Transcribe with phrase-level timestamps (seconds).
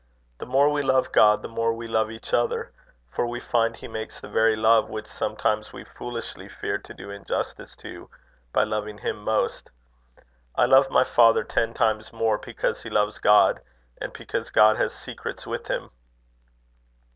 [0.39, 2.71] The more we love God, the more we love each other;
[3.11, 7.11] for we find he makes the very love which sometimes we foolishly fear to do
[7.11, 8.09] injustice to,
[8.51, 9.69] by loving him most.
[10.55, 13.61] I love my father ten times more because he loves God,
[14.01, 15.91] and because God has secrets with him."